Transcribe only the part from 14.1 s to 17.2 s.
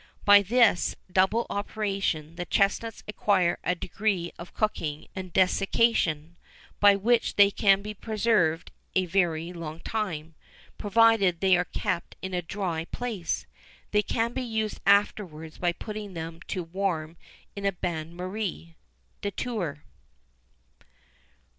be used afterwards by putting them to warm